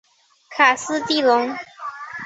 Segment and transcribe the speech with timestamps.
[0.49, 1.55] 卡斯蒂隆。